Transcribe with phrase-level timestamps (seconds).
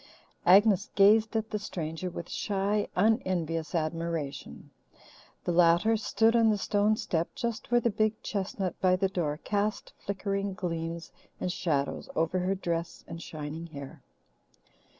[0.47, 4.71] Agnes gazed at the stranger with shy, unenvious admiration;
[5.43, 9.39] the latter stood on the stone step just where the big chestnut by the door
[9.43, 14.01] cast flickering gleams and shadows over her dress and shining hair.